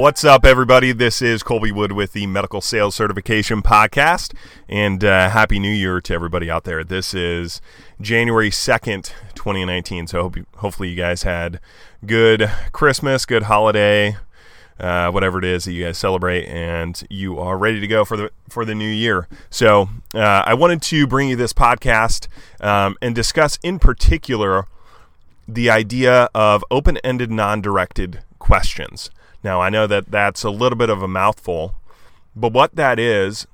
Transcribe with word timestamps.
What's 0.00 0.24
up, 0.24 0.46
everybody? 0.46 0.92
This 0.92 1.20
is 1.20 1.42
Colby 1.42 1.70
Wood 1.70 1.92
with 1.92 2.14
the 2.14 2.26
Medical 2.26 2.62
Sales 2.62 2.94
Certification 2.94 3.60
Podcast, 3.60 4.32
and 4.66 5.04
uh, 5.04 5.28
Happy 5.28 5.58
New 5.58 5.70
Year 5.70 6.00
to 6.00 6.14
everybody 6.14 6.50
out 6.50 6.64
there. 6.64 6.82
This 6.82 7.12
is 7.12 7.60
January 8.00 8.48
2nd, 8.48 9.12
2019. 9.34 10.06
So, 10.06 10.22
hope 10.22 10.38
you, 10.38 10.46
hopefully, 10.56 10.88
you 10.88 10.96
guys 10.96 11.24
had 11.24 11.60
good 12.06 12.50
Christmas, 12.72 13.26
good 13.26 13.42
holiday, 13.42 14.16
uh, 14.78 15.10
whatever 15.10 15.38
it 15.38 15.44
is 15.44 15.66
that 15.66 15.72
you 15.72 15.84
guys 15.84 15.98
celebrate, 15.98 16.46
and 16.46 17.06
you 17.10 17.38
are 17.38 17.58
ready 17.58 17.78
to 17.78 17.86
go 17.86 18.06
for 18.06 18.16
the 18.16 18.30
for 18.48 18.64
the 18.64 18.74
new 18.74 18.88
year. 18.88 19.28
So, 19.50 19.90
uh, 20.14 20.44
I 20.46 20.54
wanted 20.54 20.80
to 20.80 21.06
bring 21.06 21.28
you 21.28 21.36
this 21.36 21.52
podcast 21.52 22.26
um, 22.62 22.96
and 23.02 23.14
discuss, 23.14 23.58
in 23.62 23.78
particular, 23.78 24.64
the 25.46 25.68
idea 25.68 26.30
of 26.34 26.64
open-ended, 26.70 27.30
non-directed 27.30 28.22
questions. 28.38 29.10
Now, 29.42 29.60
I 29.60 29.70
know 29.70 29.86
that 29.86 30.10
that's 30.10 30.44
a 30.44 30.50
little 30.50 30.76
bit 30.76 30.90
of 30.90 31.02
a 31.02 31.08
mouthful, 31.08 31.74
but 32.36 32.52
what 32.52 32.76
that 32.76 32.98
is, 32.98 33.46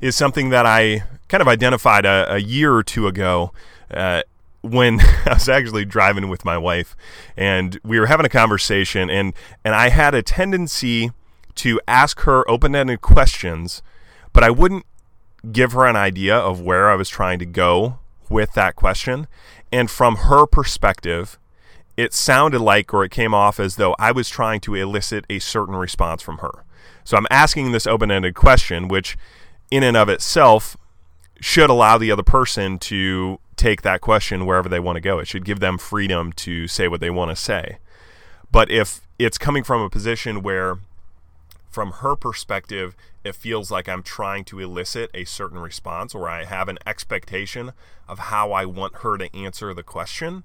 is 0.00 0.16
something 0.16 0.50
that 0.50 0.66
I 0.66 1.04
kind 1.28 1.40
of 1.42 1.48
identified 1.48 2.06
a, 2.06 2.34
a 2.34 2.38
year 2.38 2.74
or 2.74 2.82
two 2.82 3.06
ago 3.06 3.52
uh, 3.90 4.22
when 4.62 5.00
I 5.26 5.34
was 5.34 5.48
actually 5.48 5.84
driving 5.84 6.28
with 6.28 6.44
my 6.44 6.56
wife, 6.56 6.96
and 7.36 7.78
we 7.84 8.00
were 8.00 8.06
having 8.06 8.26
a 8.26 8.30
conversation, 8.30 9.10
and, 9.10 9.34
and 9.64 9.74
I 9.74 9.90
had 9.90 10.14
a 10.14 10.22
tendency 10.22 11.10
to 11.56 11.80
ask 11.88 12.20
her 12.20 12.48
open 12.48 12.74
ended 12.74 13.00
questions, 13.00 13.82
but 14.32 14.44
I 14.44 14.50
wouldn't 14.50 14.86
give 15.52 15.72
her 15.72 15.86
an 15.86 15.96
idea 15.96 16.36
of 16.36 16.60
where 16.60 16.90
I 16.90 16.94
was 16.94 17.08
trying 17.08 17.38
to 17.40 17.46
go 17.46 17.98
with 18.28 18.52
that 18.54 18.76
question. 18.76 19.26
And 19.72 19.90
from 19.90 20.16
her 20.16 20.46
perspective, 20.46 21.38
it 21.98 22.14
sounded 22.14 22.60
like 22.60 22.94
or 22.94 23.02
it 23.02 23.10
came 23.10 23.34
off 23.34 23.58
as 23.58 23.74
though 23.74 23.96
I 23.98 24.12
was 24.12 24.28
trying 24.28 24.60
to 24.60 24.76
elicit 24.76 25.24
a 25.28 25.40
certain 25.40 25.74
response 25.74 26.22
from 26.22 26.38
her. 26.38 26.64
So 27.02 27.16
I'm 27.16 27.26
asking 27.28 27.72
this 27.72 27.88
open 27.88 28.12
ended 28.12 28.36
question, 28.36 28.86
which 28.86 29.18
in 29.68 29.82
and 29.82 29.96
of 29.96 30.08
itself 30.08 30.76
should 31.40 31.70
allow 31.70 31.98
the 31.98 32.12
other 32.12 32.22
person 32.22 32.78
to 32.78 33.40
take 33.56 33.82
that 33.82 34.00
question 34.00 34.46
wherever 34.46 34.68
they 34.68 34.78
want 34.78 34.94
to 34.94 35.00
go. 35.00 35.18
It 35.18 35.26
should 35.26 35.44
give 35.44 35.58
them 35.58 35.76
freedom 35.76 36.32
to 36.34 36.68
say 36.68 36.86
what 36.86 37.00
they 37.00 37.10
want 37.10 37.32
to 37.32 37.36
say. 37.36 37.78
But 38.52 38.70
if 38.70 39.00
it's 39.18 39.36
coming 39.36 39.64
from 39.64 39.82
a 39.82 39.90
position 39.90 40.40
where, 40.40 40.78
from 41.68 41.90
her 41.94 42.14
perspective, 42.14 42.94
it 43.24 43.34
feels 43.34 43.72
like 43.72 43.88
I'm 43.88 44.04
trying 44.04 44.44
to 44.44 44.60
elicit 44.60 45.10
a 45.14 45.24
certain 45.24 45.58
response 45.58 46.14
or 46.14 46.28
I 46.28 46.44
have 46.44 46.68
an 46.68 46.78
expectation 46.86 47.72
of 48.06 48.20
how 48.20 48.52
I 48.52 48.66
want 48.66 48.98
her 48.98 49.18
to 49.18 49.36
answer 49.36 49.74
the 49.74 49.82
question, 49.82 50.44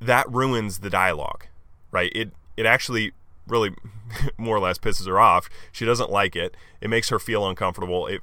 that 0.00 0.30
ruins 0.30 0.78
the 0.78 0.90
dialogue, 0.90 1.46
right? 1.90 2.10
It 2.14 2.30
it 2.56 2.66
actually 2.66 3.12
really 3.46 3.74
more 4.38 4.56
or 4.56 4.60
less 4.60 4.78
pisses 4.78 5.06
her 5.06 5.20
off. 5.20 5.48
She 5.72 5.84
doesn't 5.84 6.10
like 6.10 6.36
it. 6.36 6.56
It 6.80 6.90
makes 6.90 7.08
her 7.10 7.18
feel 7.18 7.48
uncomfortable. 7.48 8.06
It 8.06 8.22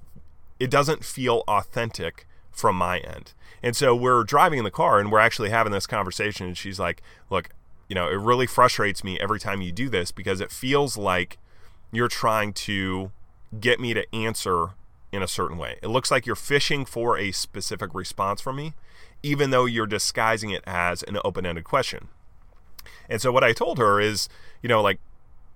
it 0.59 0.69
doesn't 0.69 1.05
feel 1.05 1.43
authentic 1.47 2.27
from 2.51 2.75
my 2.75 2.99
end. 2.99 3.33
And 3.61 3.75
so 3.75 3.95
we're 3.95 4.23
driving 4.23 4.59
in 4.59 4.65
the 4.65 4.71
car 4.71 4.99
and 4.99 5.11
we're 5.11 5.19
actually 5.19 5.49
having 5.49 5.71
this 5.71 5.87
conversation 5.87 6.47
and 6.47 6.57
she's 6.57 6.79
like, 6.79 7.01
"Look, 7.29 7.49
you 7.87 7.95
know, 7.95 8.07
it 8.07 8.15
really 8.15 8.47
frustrates 8.47 9.03
me 9.03 9.19
every 9.19 9.39
time 9.39 9.61
you 9.61 9.71
do 9.71 9.89
this 9.89 10.11
because 10.11 10.41
it 10.41 10.51
feels 10.51 10.97
like 10.97 11.37
you're 11.91 12.07
trying 12.07 12.53
to 12.53 13.11
get 13.59 13.79
me 13.79 13.93
to 13.93 14.13
answer 14.13 14.69
in 15.17 15.23
a 15.23 15.27
certain 15.27 15.57
way. 15.57 15.77
It 15.83 15.87
looks 15.87 16.09
like 16.09 16.25
you're 16.25 16.35
fishing 16.35 16.85
for 16.85 17.17
a 17.17 17.33
specific 17.33 17.93
response 17.93 18.39
from 18.39 18.55
me 18.55 18.73
even 19.23 19.49
though 19.49 19.65
you're 19.65 19.87
disguising 19.87 20.51
it 20.51 20.63
as 20.65 21.03
an 21.03 21.17
open-ended 21.23 21.63
question. 21.63 22.09
And 23.09 23.21
so 23.21 23.31
what 23.31 23.43
I 23.43 23.53
told 23.53 23.77
her 23.77 23.99
is, 23.99 24.29
you 24.61 24.69
know, 24.69 24.81
like 24.81 24.99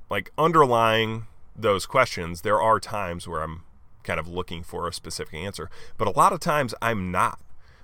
like 0.09 0.31
underlying 0.37 1.27
those 1.55 1.85
questions, 1.85 2.41
there 2.41 2.61
are 2.61 2.79
times 2.79 3.27
where 3.27 3.41
I'm 3.41 3.63
kind 4.03 4.19
of 4.19 4.27
looking 4.27 4.63
for 4.63 4.87
a 4.87 4.93
specific 4.93 5.33
answer, 5.33 5.69
but 5.97 6.07
a 6.07 6.11
lot 6.11 6.33
of 6.33 6.39
times 6.39 6.73
I'm 6.81 7.11
not. 7.11 7.39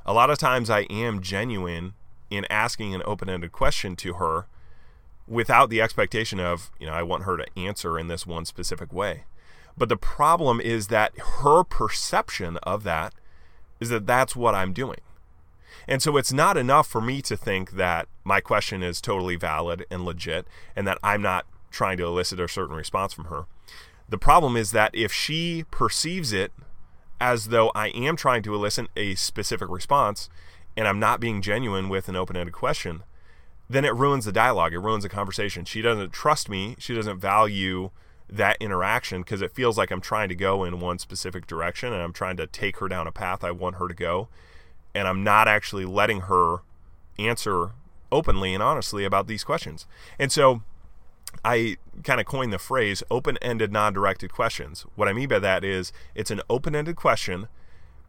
A 0.06 0.14
lot 0.14 0.30
of 0.30 0.38
times 0.38 0.70
I 0.70 0.82
am 0.82 1.22
genuine 1.22 1.94
in 2.30 2.46
asking 2.50 2.94
an 2.94 3.04
open-ended 3.06 3.52
question 3.52 3.96
to 3.98 4.14
her 4.14 4.48
without 5.28 5.70
the 5.70 5.82
expectation 5.82 6.40
of, 6.40 6.72
you 6.80 6.88
know, 6.88 6.94
I 6.94 7.04
want 7.04 7.24
her 7.24 7.38
to 7.38 7.46
answer 7.58 8.00
in 8.00 8.08
this 8.08 8.26
one 8.26 8.46
specific 8.46 8.92
way. 8.92 9.24
But 9.78 9.90
the 9.90 9.98
problem 9.98 10.60
is 10.60 10.88
that 10.88 11.18
her 11.42 11.64
perception 11.64 12.58
of 12.64 12.84
that 12.84 13.14
is 13.80 13.90
that 13.90 14.08
that's 14.08 14.36
what 14.36 14.56
I'm 14.56 14.74
doing. 14.74 15.00
And 15.88 16.02
so 16.02 16.18
it's 16.18 16.34
not 16.34 16.58
enough 16.58 16.88
for 16.88 17.00
me 17.00 17.22
to 17.24 17.38
think 17.38 17.72
that 17.72 18.08
my 18.24 18.42
question 18.42 18.84
is 18.84 19.00
totally 19.00 19.36
valid 19.36 19.86
and 19.90 20.04
legit 20.04 20.48
and 20.76 20.88
that 20.88 20.98
I'm 21.04 21.22
not 21.22 21.46
trying 21.70 21.98
to 21.98 22.06
elicit 22.06 22.40
a 22.40 22.48
certain 22.48 22.76
response 22.76 23.14
from 23.14 23.26
her. 23.26 23.46
The 24.10 24.18
problem 24.18 24.58
is 24.58 24.72
that 24.72 24.92
if 24.94 25.14
she 25.14 25.66
perceives 25.70 26.34
it 26.34 26.52
as 27.22 27.46
though 27.46 27.72
I 27.76 27.90
am 27.90 28.16
trying 28.16 28.44
to 28.44 28.56
elicit 28.56 28.88
a 28.96 29.16
specific 29.16 29.70
response 29.70 30.30
and 30.76 30.88
I'm 30.88 31.00
not 31.00 31.20
being 31.20 31.42
genuine 31.42 31.90
with 31.90 32.10
an 32.10 32.16
open 32.16 32.36
ended 32.36 32.54
question, 32.54 33.04
then 33.70 33.86
it 33.86 33.96
ruins 33.96 34.26
the 34.26 34.32
dialogue. 34.32 34.74
It 34.74 34.80
ruins 34.80 35.04
the 35.04 35.10
conversation. 35.10 35.66
She 35.66 35.82
doesn't 35.82 36.14
trust 36.14 36.50
me. 36.50 36.76
She 36.80 36.96
doesn't 36.96 37.20
value 37.20 37.92
that 38.30 38.58
interaction 38.60 39.22
because 39.22 39.42
it 39.42 39.54
feels 39.54 39.78
like 39.78 39.92
I'm 39.92 40.02
trying 40.02 40.30
to 40.30 40.36
go 40.36 40.64
in 40.64 40.80
one 40.80 41.00
specific 41.00 41.48
direction 41.48 41.94
and 41.94 42.02
I'm 42.02 42.14
trying 42.14 42.38
to 42.38 42.48
take 42.48 42.78
her 42.78 42.88
down 42.88 43.08
a 43.08 43.12
path 43.12 43.44
I 43.44 43.52
want 43.52 43.78
her 43.78 43.88
to 43.88 43.94
go 43.94 44.28
and 44.94 45.08
I'm 45.08 45.24
not 45.24 45.48
actually 45.48 45.86
letting 45.86 46.22
her 46.22 46.58
answer 47.20 47.72
openly 48.12 48.54
and 48.54 48.64
honestly 48.64 49.06
about 49.06 49.28
these 49.28 49.44
questions. 49.44 49.86
And 50.18 50.32
so 50.32 50.62
I 51.44 51.78
kind 52.04 52.20
of 52.20 52.26
coined 52.26 52.54
the 52.54 52.60
phrase 52.60 53.04
open 53.12 53.38
ended, 53.42 53.72
non 53.72 53.94
directed 53.94 54.32
questions. 54.32 54.86
What 54.96 55.08
I 55.08 55.14
mean 55.14 55.30
by 55.30 55.40
that 55.40 55.64
is 55.64 55.92
it's 56.16 56.32
an 56.32 56.42
open 56.50 56.76
ended 56.76 56.96
question, 56.96 57.48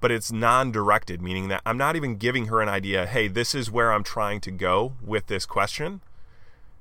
but 0.01 0.11
it's 0.11 0.33
non 0.33 0.73
directed, 0.73 1.21
meaning 1.21 1.49
that 1.49 1.63
I'm 1.67 1.79
not 1.79 1.97
even 1.97 2.17
giving 2.17 2.47
her 2.47 2.61
an 2.61 2.69
idea, 2.69 3.07
hey, 3.07 3.29
this 3.29 3.55
is 3.55 3.71
where 3.71 3.93
I'm 3.93 4.05
trying 4.05 4.41
to 4.43 4.51
go 4.51 4.95
with 5.05 5.27
this 5.27 5.47
question. 5.47 6.01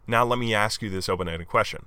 Now 0.05 0.23
let 0.23 0.39
me 0.39 0.53
ask 0.53 0.81
you 0.81 0.89
this 0.89 1.09
open 1.09 1.27
ended 1.27 1.47
question. 1.47 1.85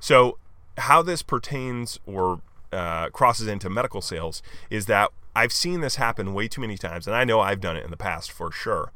So, 0.00 0.38
how 0.80 1.02
this 1.02 1.22
pertains 1.22 1.98
or 2.06 2.40
uh, 2.72 3.08
crosses 3.10 3.46
into 3.46 3.70
medical 3.70 4.00
sales 4.00 4.42
is 4.68 4.86
that 4.86 5.10
I've 5.34 5.52
seen 5.52 5.80
this 5.80 5.96
happen 5.96 6.34
way 6.34 6.48
too 6.48 6.60
many 6.60 6.76
times, 6.76 7.06
and 7.06 7.14
I 7.14 7.24
know 7.24 7.40
I've 7.40 7.60
done 7.60 7.76
it 7.76 7.84
in 7.84 7.90
the 7.90 7.96
past 7.96 8.32
for 8.32 8.50
sure. 8.50 8.92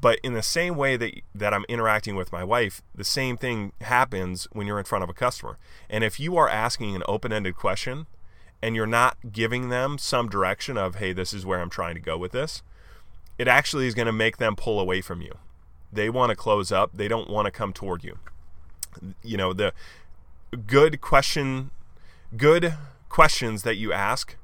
But 0.00 0.18
in 0.24 0.32
the 0.32 0.42
same 0.42 0.76
way 0.76 0.96
that 0.96 1.20
that 1.34 1.54
I'm 1.54 1.64
interacting 1.68 2.16
with 2.16 2.32
my 2.32 2.42
wife, 2.42 2.82
the 2.94 3.04
same 3.04 3.36
thing 3.36 3.72
happens 3.80 4.48
when 4.52 4.66
you're 4.66 4.78
in 4.78 4.84
front 4.84 5.04
of 5.04 5.10
a 5.10 5.14
customer. 5.14 5.58
And 5.88 6.02
if 6.02 6.18
you 6.18 6.36
are 6.36 6.48
asking 6.48 6.96
an 6.96 7.04
open-ended 7.06 7.54
question 7.56 8.06
and 8.60 8.74
you're 8.74 8.86
not 8.86 9.16
giving 9.32 9.68
them 9.68 9.98
some 9.98 10.28
direction 10.28 10.76
of, 10.76 10.96
"Hey, 10.96 11.12
this 11.12 11.32
is 11.32 11.46
where 11.46 11.60
I'm 11.60 11.70
trying 11.70 11.94
to 11.94 12.00
go 12.00 12.18
with 12.18 12.32
this," 12.32 12.62
it 13.38 13.46
actually 13.46 13.86
is 13.86 13.94
going 13.94 14.06
to 14.06 14.12
make 14.12 14.38
them 14.38 14.56
pull 14.56 14.80
away 14.80 15.02
from 15.02 15.22
you. 15.22 15.38
They 15.92 16.10
want 16.10 16.30
to 16.30 16.36
close 16.36 16.72
up. 16.72 16.90
They 16.92 17.08
don't 17.08 17.30
want 17.30 17.46
to 17.46 17.52
come 17.52 17.72
toward 17.72 18.02
you. 18.02 18.18
You 19.22 19.36
know, 19.36 19.52
the 19.52 19.72
good 20.56 21.00
question 21.00 21.70
good 22.36 22.74
questions 23.08 23.62
that 23.62 23.76
you 23.76 23.92
ask 23.92 24.36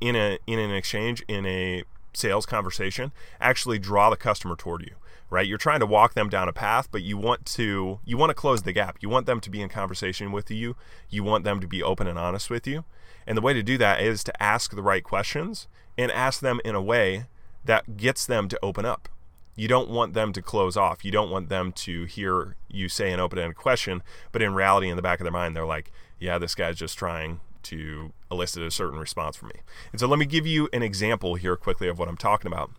in 0.00 0.16
a 0.16 0.38
in 0.46 0.58
an 0.58 0.70
exchange 0.70 1.24
in 1.28 1.46
a 1.46 1.84
sales 2.12 2.46
conversation 2.46 3.12
actually 3.40 3.78
draw 3.78 4.10
the 4.10 4.16
customer 4.16 4.56
toward 4.56 4.82
you 4.82 4.94
right? 5.34 5.48
You're 5.48 5.58
trying 5.58 5.80
to 5.80 5.86
walk 5.86 6.14
them 6.14 6.28
down 6.28 6.48
a 6.48 6.52
path 6.52 6.88
but 6.92 7.02
you 7.02 7.16
want 7.16 7.44
to 7.46 7.98
you 8.04 8.16
want 8.16 8.30
to 8.30 8.34
close 8.34 8.62
the 8.62 8.72
gap. 8.72 8.98
You 9.00 9.08
want 9.08 9.26
them 9.26 9.40
to 9.40 9.50
be 9.50 9.60
in 9.60 9.68
conversation 9.68 10.30
with 10.30 10.50
you. 10.50 10.76
You 11.10 11.24
want 11.24 11.44
them 11.44 11.60
to 11.60 11.66
be 11.66 11.82
open 11.82 12.06
and 12.06 12.18
honest 12.18 12.50
with 12.50 12.66
you. 12.66 12.84
And 13.26 13.36
the 13.36 13.42
way 13.42 13.52
to 13.52 13.62
do 13.62 13.76
that 13.78 14.00
is 14.00 14.22
to 14.24 14.42
ask 14.42 14.74
the 14.74 14.82
right 14.82 15.02
questions 15.02 15.66
and 15.98 16.12
ask 16.12 16.40
them 16.40 16.60
in 16.64 16.74
a 16.74 16.82
way 16.82 17.24
that 17.64 17.96
gets 17.96 18.26
them 18.26 18.48
to 18.48 18.58
open 18.62 18.84
up 18.84 19.08
you 19.56 19.68
don't 19.68 19.88
want 19.88 20.14
them 20.14 20.32
to 20.32 20.42
close 20.42 20.76
off 20.76 21.04
you 21.04 21.10
don't 21.10 21.30
want 21.30 21.48
them 21.48 21.72
to 21.72 22.04
hear 22.04 22.56
you 22.68 22.88
say 22.88 23.12
an 23.12 23.20
open-ended 23.20 23.56
question 23.56 24.02
but 24.32 24.42
in 24.42 24.54
reality 24.54 24.88
in 24.88 24.96
the 24.96 25.02
back 25.02 25.20
of 25.20 25.24
their 25.24 25.32
mind 25.32 25.56
they're 25.56 25.64
like 25.64 25.90
yeah 26.18 26.38
this 26.38 26.54
guy's 26.54 26.76
just 26.76 26.98
trying 26.98 27.40
to 27.64 28.12
elicit 28.30 28.62
a 28.62 28.70
certain 28.70 28.98
response 28.98 29.36
from 29.36 29.48
me. 29.48 29.60
And 29.90 30.00
so 30.00 30.06
let 30.06 30.18
me 30.18 30.26
give 30.26 30.46
you 30.46 30.68
an 30.72 30.82
example 30.82 31.34
here 31.34 31.56
quickly 31.56 31.88
of 31.88 31.98
what 31.98 32.08
I'm 32.08 32.16
talking 32.16 32.46
about. 32.46 32.70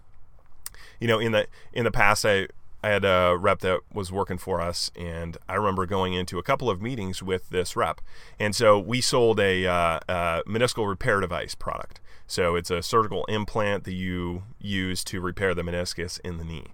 You 1.00 1.08
know, 1.08 1.20
in 1.20 1.34
the 1.34 1.48
in 1.74 1.84
the 1.84 1.92
past, 1.92 2.26
I 2.26 2.48
I 2.82 2.90
had 2.90 3.04
a 3.04 3.36
rep 3.38 3.60
that 3.60 3.80
was 3.92 4.12
working 4.12 4.38
for 4.38 4.62
us, 4.62 4.92
and 4.96 5.38
I 5.50 5.56
remember 5.56 5.86
going 5.86 6.14
into 6.14 6.38
a 6.38 6.44
couple 6.44 6.70
of 6.70 6.82
meetings 6.82 7.22
with 7.22 7.50
this 7.50 7.76
rep. 7.76 8.00
And 8.40 8.56
so 8.56 8.78
we 8.78 9.02
sold 9.02 9.40
a, 9.40 9.66
uh, 9.66 10.44
meniscal 10.48 10.88
repair 10.88 11.20
device 11.20 11.56
product. 11.56 12.00
So 12.28 12.56
it's 12.56 12.72
a 12.72 12.82
surgical 12.82 13.26
implant 13.26 13.84
that 13.84 13.94
you 13.94 14.44
use 14.60 15.04
to 15.06 15.22
repair 15.22 15.54
the 15.54 15.62
meniscus 15.62 16.20
in 16.22 16.38
the 16.38 16.44
knee. 16.44 16.68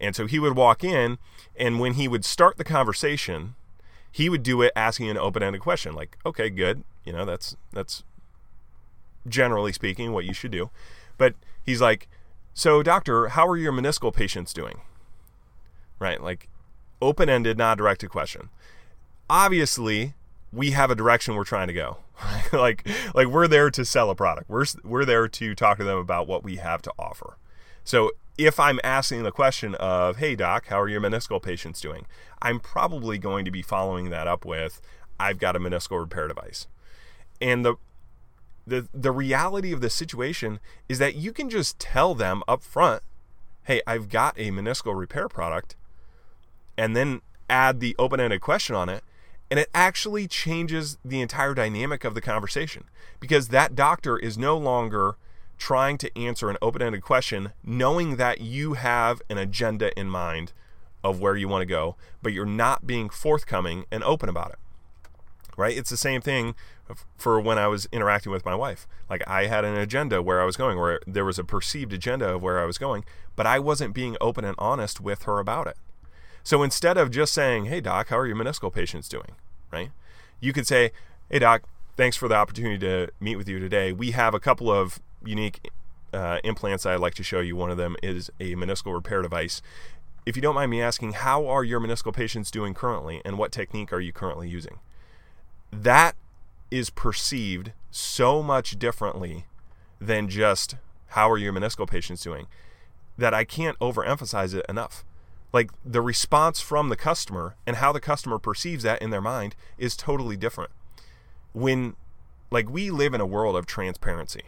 And 0.00 0.14
so 0.14 0.26
he 0.26 0.38
would 0.38 0.56
walk 0.56 0.84
in, 0.84 1.18
and 1.56 1.80
when 1.80 1.94
he 1.94 2.06
would 2.06 2.24
start 2.24 2.56
the 2.56 2.64
conversation, 2.64 3.54
he 4.12 4.28
would 4.28 4.42
do 4.42 4.62
it 4.62 4.72
asking 4.76 5.10
an 5.10 5.18
open-ended 5.18 5.60
question, 5.60 5.94
like, 5.94 6.18
"Okay, 6.24 6.50
good, 6.50 6.84
you 7.04 7.12
know, 7.12 7.24
that's 7.24 7.56
that's 7.72 8.04
generally 9.26 9.72
speaking 9.72 10.12
what 10.12 10.24
you 10.24 10.32
should 10.32 10.52
do." 10.52 10.70
But 11.16 11.34
he's 11.64 11.80
like, 11.80 12.08
"So, 12.54 12.82
doctor, 12.82 13.28
how 13.28 13.46
are 13.48 13.56
your 13.56 13.72
meniscal 13.72 14.14
patients 14.14 14.52
doing?" 14.52 14.82
right? 15.98 16.22
Like 16.22 16.48
open 17.00 17.28
ended, 17.28 17.58
not 17.58 17.78
directed 17.78 18.10
question. 18.10 18.50
Obviously, 19.30 20.14
we 20.52 20.70
have 20.72 20.90
a 20.90 20.94
direction 20.94 21.34
we're 21.34 21.44
trying 21.44 21.68
to 21.68 21.74
go. 21.74 21.98
like 22.52 22.86
like 23.14 23.28
we're 23.28 23.48
there 23.48 23.70
to 23.70 23.84
sell 23.84 24.10
a 24.10 24.14
product. 24.14 24.48
We're 24.48 24.66
we're 24.82 25.04
there 25.04 25.28
to 25.28 25.54
talk 25.54 25.78
to 25.78 25.84
them 25.84 25.98
about 25.98 26.26
what 26.26 26.42
we 26.42 26.56
have 26.56 26.82
to 26.82 26.92
offer. 26.98 27.36
So 27.84 28.12
if 28.36 28.60
I'm 28.60 28.80
asking 28.82 29.22
the 29.22 29.32
question 29.32 29.74
of, 29.76 30.16
"Hey 30.16 30.34
doc, 30.34 30.66
how 30.66 30.80
are 30.80 30.88
your 30.88 31.00
meniscal 31.00 31.42
patients 31.42 31.80
doing?" 31.80 32.06
I'm 32.40 32.60
probably 32.60 33.18
going 33.18 33.44
to 33.44 33.50
be 33.50 33.62
following 33.62 34.10
that 34.10 34.26
up 34.26 34.44
with, 34.44 34.80
"I've 35.18 35.38
got 35.38 35.56
a 35.56 35.60
meniscal 35.60 36.00
repair 36.00 36.28
device." 36.28 36.66
And 37.40 37.64
the 37.64 37.76
the 38.66 38.88
the 38.92 39.12
reality 39.12 39.72
of 39.72 39.80
the 39.80 39.90
situation 39.90 40.60
is 40.88 40.98
that 40.98 41.14
you 41.14 41.32
can 41.32 41.48
just 41.48 41.78
tell 41.78 42.14
them 42.14 42.42
up 42.48 42.62
front, 42.62 43.02
"Hey, 43.64 43.80
I've 43.86 44.08
got 44.08 44.34
a 44.38 44.50
meniscal 44.50 44.98
repair 44.98 45.28
product 45.28 45.76
and 46.78 46.96
then 46.96 47.20
add 47.50 47.80
the 47.80 47.94
open 47.98 48.20
ended 48.20 48.40
question 48.40 48.76
on 48.76 48.88
it. 48.88 49.02
And 49.50 49.58
it 49.58 49.70
actually 49.74 50.26
changes 50.28 50.98
the 51.04 51.20
entire 51.20 51.54
dynamic 51.54 52.04
of 52.04 52.14
the 52.14 52.20
conversation 52.20 52.84
because 53.18 53.48
that 53.48 53.74
doctor 53.74 54.18
is 54.18 54.36
no 54.36 54.56
longer 54.56 55.16
trying 55.56 55.98
to 55.98 56.18
answer 56.18 56.50
an 56.50 56.56
open 56.62 56.82
ended 56.82 57.02
question, 57.02 57.52
knowing 57.64 58.16
that 58.16 58.40
you 58.40 58.74
have 58.74 59.20
an 59.28 59.38
agenda 59.38 59.98
in 59.98 60.08
mind 60.08 60.52
of 61.02 61.20
where 61.20 61.36
you 61.36 61.48
want 61.48 61.62
to 61.62 61.66
go, 61.66 61.96
but 62.22 62.32
you're 62.32 62.46
not 62.46 62.86
being 62.86 63.08
forthcoming 63.08 63.84
and 63.90 64.04
open 64.04 64.28
about 64.28 64.50
it. 64.50 64.58
Right? 65.56 65.76
It's 65.76 65.90
the 65.90 65.96
same 65.96 66.20
thing 66.20 66.54
for 67.16 67.40
when 67.40 67.58
I 67.58 67.66
was 67.66 67.88
interacting 67.90 68.32
with 68.32 68.44
my 68.44 68.54
wife. 68.54 68.86
Like 69.10 69.26
I 69.26 69.46
had 69.46 69.64
an 69.64 69.76
agenda 69.76 70.22
where 70.22 70.40
I 70.40 70.44
was 70.44 70.56
going, 70.56 70.78
where 70.78 71.00
there 71.06 71.24
was 71.24 71.38
a 71.38 71.44
perceived 71.44 71.92
agenda 71.92 72.34
of 72.34 72.42
where 72.42 72.60
I 72.60 72.64
was 72.64 72.78
going, 72.78 73.04
but 73.34 73.46
I 73.46 73.58
wasn't 73.58 73.94
being 73.94 74.16
open 74.20 74.44
and 74.44 74.54
honest 74.58 75.00
with 75.00 75.24
her 75.24 75.38
about 75.38 75.66
it. 75.66 75.76
So 76.48 76.62
instead 76.62 76.96
of 76.96 77.10
just 77.10 77.34
saying, 77.34 77.66
"Hey 77.66 77.82
doc, 77.82 78.08
how 78.08 78.16
are 78.16 78.26
your 78.26 78.34
meniscal 78.34 78.72
patients 78.72 79.06
doing?" 79.06 79.32
right? 79.70 79.90
You 80.40 80.54
could 80.54 80.66
say, 80.66 80.92
"Hey 81.28 81.40
doc, 81.40 81.64
thanks 81.94 82.16
for 82.16 82.26
the 82.26 82.36
opportunity 82.36 82.78
to 82.78 83.12
meet 83.20 83.36
with 83.36 83.50
you 83.50 83.58
today. 83.58 83.92
We 83.92 84.12
have 84.12 84.32
a 84.32 84.40
couple 84.40 84.70
of 84.72 84.98
unique 85.22 85.70
uh, 86.14 86.38
implants 86.44 86.86
I'd 86.86 87.00
like 87.00 87.12
to 87.16 87.22
show 87.22 87.40
you. 87.40 87.54
One 87.54 87.70
of 87.70 87.76
them 87.76 87.96
is 88.02 88.30
a 88.40 88.54
meniscal 88.54 88.94
repair 88.94 89.20
device. 89.20 89.60
If 90.24 90.36
you 90.36 90.40
don't 90.40 90.54
mind 90.54 90.70
me 90.70 90.80
asking, 90.80 91.12
how 91.12 91.46
are 91.46 91.64
your 91.64 91.80
meniscal 91.80 92.14
patients 92.14 92.50
doing 92.50 92.72
currently, 92.72 93.20
and 93.26 93.36
what 93.36 93.52
technique 93.52 93.92
are 93.92 94.00
you 94.00 94.14
currently 94.14 94.48
using?" 94.48 94.78
That 95.70 96.16
is 96.70 96.88
perceived 96.88 97.72
so 97.90 98.42
much 98.42 98.78
differently 98.78 99.44
than 100.00 100.30
just 100.30 100.76
how 101.08 101.30
are 101.30 101.36
your 101.36 101.52
meniscal 101.52 101.86
patients 101.86 102.22
doing 102.22 102.46
that 103.18 103.34
I 103.34 103.44
can't 103.44 103.78
overemphasize 103.80 104.54
it 104.54 104.64
enough 104.66 105.04
like 105.52 105.70
the 105.84 106.02
response 106.02 106.60
from 106.60 106.88
the 106.88 106.96
customer 106.96 107.56
and 107.66 107.76
how 107.76 107.92
the 107.92 108.00
customer 108.00 108.38
perceives 108.38 108.82
that 108.82 109.00
in 109.00 109.10
their 109.10 109.20
mind 109.20 109.54
is 109.78 109.96
totally 109.96 110.36
different. 110.36 110.70
When 111.52 111.96
like 112.50 112.70
we 112.70 112.90
live 112.90 113.14
in 113.14 113.20
a 113.20 113.26
world 113.26 113.56
of 113.56 113.66
transparency. 113.66 114.42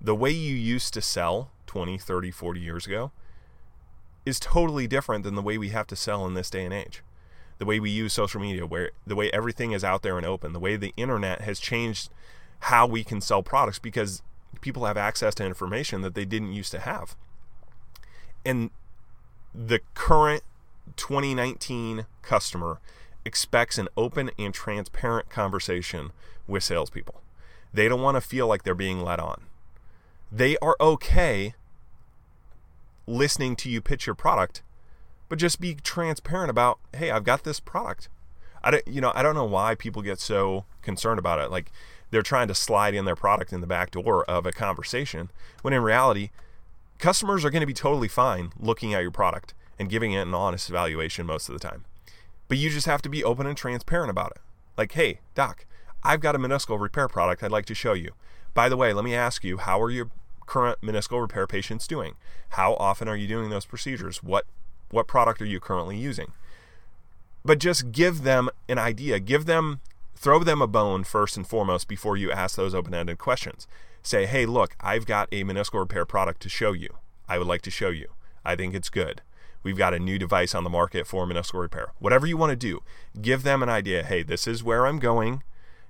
The 0.00 0.14
way 0.14 0.30
you 0.30 0.54
used 0.54 0.94
to 0.94 1.02
sell 1.02 1.50
20 1.66 1.98
30 1.98 2.30
40 2.30 2.60
years 2.60 2.86
ago 2.86 3.12
is 4.24 4.40
totally 4.40 4.86
different 4.86 5.24
than 5.24 5.34
the 5.34 5.42
way 5.42 5.58
we 5.58 5.68
have 5.70 5.86
to 5.88 5.96
sell 5.96 6.26
in 6.26 6.34
this 6.34 6.50
day 6.50 6.64
and 6.64 6.72
age. 6.72 7.02
The 7.58 7.66
way 7.66 7.78
we 7.78 7.90
use 7.90 8.12
social 8.12 8.40
media 8.40 8.66
where 8.66 8.90
the 9.06 9.14
way 9.14 9.30
everything 9.32 9.72
is 9.72 9.84
out 9.84 10.02
there 10.02 10.16
and 10.16 10.26
open 10.26 10.52
the 10.52 10.60
way 10.60 10.76
the 10.76 10.94
internet 10.96 11.42
has 11.42 11.60
changed 11.60 12.10
how 12.60 12.86
we 12.86 13.04
can 13.04 13.20
sell 13.20 13.42
products 13.42 13.78
because 13.78 14.22
people 14.60 14.86
have 14.86 14.96
access 14.96 15.34
to 15.34 15.44
information 15.44 16.00
that 16.00 16.14
they 16.14 16.24
didn't 16.24 16.52
used 16.52 16.72
to 16.72 16.80
have. 16.80 17.16
And 18.46 18.70
the 19.54 19.80
current 19.94 20.42
2019 20.96 22.06
customer 22.22 22.80
expects 23.24 23.78
an 23.78 23.88
open 23.96 24.30
and 24.38 24.52
transparent 24.52 25.30
conversation 25.30 26.12
with 26.46 26.62
salespeople. 26.62 27.22
They 27.72 27.88
don't 27.88 28.02
want 28.02 28.16
to 28.16 28.20
feel 28.20 28.46
like 28.46 28.62
they're 28.62 28.74
being 28.74 29.00
led 29.00 29.20
on. 29.20 29.42
They 30.30 30.56
are 30.58 30.76
okay 30.80 31.54
listening 33.06 33.56
to 33.56 33.68
you 33.68 33.80
pitch 33.80 34.06
your 34.06 34.14
product, 34.14 34.62
but 35.28 35.38
just 35.38 35.60
be 35.60 35.74
transparent 35.74 36.50
about, 36.50 36.78
hey, 36.94 37.10
I've 37.10 37.24
got 37.24 37.44
this 37.44 37.60
product. 37.60 38.08
I 38.62 38.70
don't, 38.70 38.88
you 38.88 39.00
know, 39.00 39.12
I 39.14 39.22
don't 39.22 39.34
know 39.34 39.44
why 39.44 39.74
people 39.74 40.02
get 40.02 40.18
so 40.20 40.64
concerned 40.82 41.18
about 41.18 41.38
it. 41.38 41.50
Like 41.50 41.70
they're 42.10 42.22
trying 42.22 42.48
to 42.48 42.54
slide 42.54 42.94
in 42.94 43.04
their 43.04 43.16
product 43.16 43.52
in 43.52 43.60
the 43.60 43.66
back 43.66 43.90
door 43.90 44.24
of 44.24 44.46
a 44.46 44.52
conversation, 44.52 45.30
when 45.62 45.74
in 45.74 45.82
reality, 45.82 46.30
customers 47.04 47.44
are 47.44 47.50
going 47.50 47.60
to 47.60 47.66
be 47.66 47.74
totally 47.74 48.08
fine 48.08 48.50
looking 48.58 48.94
at 48.94 49.02
your 49.02 49.10
product 49.10 49.52
and 49.78 49.90
giving 49.90 50.12
it 50.12 50.22
an 50.22 50.32
honest 50.32 50.70
evaluation 50.70 51.26
most 51.26 51.50
of 51.50 51.52
the 51.52 51.58
time. 51.58 51.84
But 52.48 52.56
you 52.56 52.70
just 52.70 52.86
have 52.86 53.02
to 53.02 53.10
be 53.10 53.22
open 53.22 53.46
and 53.46 53.54
transparent 53.54 54.08
about 54.08 54.30
it. 54.30 54.40
Like, 54.78 54.92
hey, 54.92 55.20
doc, 55.34 55.66
I've 56.02 56.20
got 56.20 56.34
a 56.34 56.38
meniscal 56.38 56.80
repair 56.80 57.06
product 57.06 57.42
I'd 57.42 57.50
like 57.50 57.66
to 57.66 57.74
show 57.74 57.92
you. 57.92 58.12
By 58.54 58.70
the 58.70 58.78
way, 58.78 58.94
let 58.94 59.04
me 59.04 59.14
ask 59.14 59.44
you, 59.44 59.58
how 59.58 59.82
are 59.82 59.90
your 59.90 60.08
current 60.46 60.80
meniscal 60.80 61.20
repair 61.20 61.46
patients 61.46 61.86
doing? 61.86 62.14
How 62.50 62.72
often 62.76 63.06
are 63.06 63.16
you 63.16 63.28
doing 63.28 63.50
those 63.50 63.66
procedures? 63.66 64.22
What 64.22 64.46
what 64.88 65.06
product 65.06 65.42
are 65.42 65.46
you 65.46 65.60
currently 65.60 65.98
using? 65.98 66.32
But 67.44 67.58
just 67.58 67.92
give 67.92 68.22
them 68.22 68.48
an 68.66 68.78
idea. 68.78 69.20
Give 69.20 69.44
them 69.44 69.80
throw 70.14 70.42
them 70.42 70.62
a 70.62 70.66
bone 70.66 71.04
first 71.04 71.36
and 71.36 71.46
foremost 71.46 71.88
before 71.88 72.16
you 72.16 72.30
ask 72.30 72.56
those 72.56 72.74
open-ended 72.74 73.18
questions 73.18 73.66
say, 74.06 74.26
hey, 74.26 74.46
look, 74.46 74.76
I've 74.80 75.06
got 75.06 75.28
a 75.32 75.44
meniscal 75.44 75.80
repair 75.80 76.04
product 76.04 76.42
to 76.42 76.48
show 76.48 76.72
you. 76.72 76.90
I 77.28 77.38
would 77.38 77.46
like 77.46 77.62
to 77.62 77.70
show 77.70 77.88
you. 77.88 78.08
I 78.44 78.54
think 78.54 78.74
it's 78.74 78.90
good. 78.90 79.22
We've 79.62 79.78
got 79.78 79.94
a 79.94 79.98
new 79.98 80.18
device 80.18 80.54
on 80.54 80.62
the 80.62 80.70
market 80.70 81.06
for 81.06 81.26
meniscal 81.26 81.60
repair. 81.60 81.92
Whatever 81.98 82.26
you 82.26 82.36
want 82.36 82.50
to 82.50 82.56
do, 82.56 82.82
give 83.20 83.42
them 83.42 83.62
an 83.62 83.70
idea. 83.70 84.02
Hey, 84.02 84.22
this 84.22 84.46
is 84.46 84.62
where 84.62 84.86
I'm 84.86 84.98
going. 84.98 85.42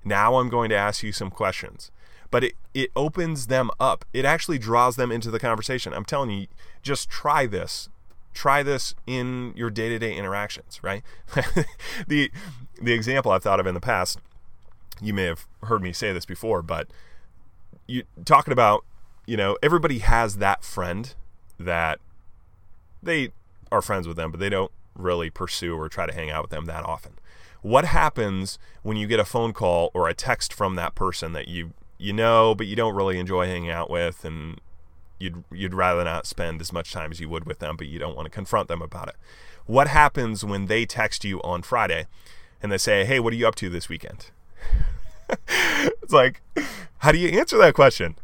Now 0.05 0.37
I'm 0.37 0.49
going 0.49 0.71
to 0.71 0.77
ask 0.77 1.03
you 1.03 1.11
some 1.11 1.31
questions. 1.31 1.91
But 2.31 2.45
it, 2.45 2.55
it 2.73 2.91
opens 2.95 3.49
them 3.49 3.71
up. 3.81 4.05
It 4.13 4.25
actually 4.25 4.59
draws 4.59 4.95
them 4.95 5.11
into 5.11 5.31
the 5.31 5.41
conversation. 5.41 5.93
I'm 5.93 6.05
telling 6.05 6.31
you, 6.31 6.47
just 6.83 7.11
try 7.11 7.47
this. 7.47 7.89
Try 8.35 8.63
this 8.63 8.95
in 9.07 9.53
your 9.57 9.71
day 9.71 9.89
to 9.89 9.99
day 9.99 10.15
interactions, 10.15 10.81
right? 10.83 11.03
the, 12.07 12.31
the 12.81 12.93
example 12.93 13.33
I've 13.33 13.43
thought 13.43 13.61
of 13.61 13.67
in 13.67 13.75
the 13.75 13.81
past, 13.81 14.19
you 15.01 15.15
may 15.15 15.25
have 15.25 15.47
heard 15.63 15.83
me 15.83 15.93
say 15.93 16.13
this 16.13 16.27
before, 16.27 16.61
but 16.61 16.89
you 17.87 18.03
talking 18.25 18.53
about, 18.53 18.85
you 19.27 19.37
know, 19.37 19.57
everybody 19.63 20.01
has 20.01 20.37
that 20.37 20.65
friend 20.65 21.15
that 21.59 22.01
they 23.03 23.31
are 23.71 23.83
friends 23.83 24.07
with 24.07 24.17
them, 24.17 24.31
but 24.31 24.41
they 24.41 24.49
don't 24.49 24.73
really 24.95 25.31
pursue 25.31 25.77
or 25.77 25.89
try 25.89 26.07
to 26.07 26.15
hang 26.15 26.31
out 26.31 26.43
with 26.43 26.51
them 26.51 26.67
that 26.67 26.85
often. 26.85 27.13
What 27.63 27.87
happens 27.87 28.59
when 28.83 28.97
you 28.97 29.07
get 29.07 29.21
a 29.21 29.25
phone 29.25 29.53
call 29.53 29.91
or 29.95 30.09
a 30.09 30.15
text 30.15 30.53
from 30.53 30.75
that 30.77 30.95
person 30.95 31.33
that 31.33 31.49
you 31.49 31.73
you 31.97 32.13
know 32.13 32.55
but 32.55 32.67
you 32.67 32.75
don't 32.75 32.95
really 32.95 33.19
enjoy 33.19 33.47
hanging 33.47 33.71
out 33.71 33.89
with 33.89 34.25
and 34.25 34.61
you'd 35.25 35.43
you'd 35.51 35.75
rather 35.75 36.05
not 36.05 36.27
spend 36.27 36.61
as 36.61 36.73
much 36.73 36.93
time 36.93 37.11
as 37.11 37.19
you 37.19 37.29
would 37.29 37.47
with 37.47 37.59
them, 37.59 37.77
but 37.77 37.89
you 37.89 37.99
don't 37.99 38.15
want 38.15 38.27
to 38.27 38.31
confront 38.31 38.69
them 38.69 38.83
about 38.83 39.09
it. 39.09 39.17
What 39.67 39.89
happens 39.89 40.45
when 40.45 40.67
they 40.67 40.85
text 40.85 41.25
you 41.25 41.41
on 41.43 41.63
Friday 41.63 42.07
and 42.63 42.71
they 42.71 42.79
say, 42.79 43.05
"Hey, 43.05 43.19
what 43.19 43.33
are 43.33 43.37
you 43.37 43.49
up 43.49 43.57
to 43.57 43.71
this 43.71 43.89
weekend?" 43.89 44.31
it's 45.49 46.13
like, 46.13 46.43
how 46.99 47.11
do 47.11 47.19
you 47.19 47.29
answer 47.39 47.57
that 47.59 47.75
question? 47.75 48.17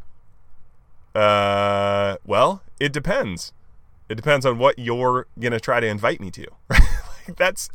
Uh, 1.15 2.17
well, 2.25 2.63
it 2.79 2.93
depends. 2.93 3.53
It 4.09 4.15
depends 4.15 4.45
on 4.45 4.59
what 4.59 4.79
you're 4.79 5.27
gonna 5.39 5.61
try 5.61 5.81
to 5.81 5.87
invite 5.87 6.21
me 6.21 6.31
to. 6.33 6.47
like 6.71 7.37
that's 7.37 7.71